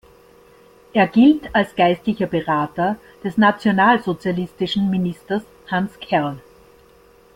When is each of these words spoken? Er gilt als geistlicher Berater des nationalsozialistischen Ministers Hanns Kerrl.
Er 0.93 1.07
gilt 1.07 1.53
als 1.53 1.75
geistlicher 1.75 2.25
Berater 2.25 2.95
des 3.23 3.37
nationalsozialistischen 3.37 4.89
Ministers 4.89 5.43
Hanns 5.69 5.99
Kerrl. 5.99 6.41